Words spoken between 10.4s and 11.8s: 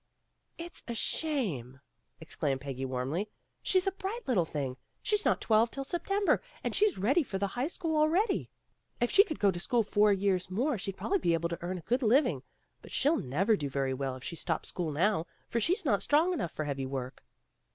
more she'd probably be able to earn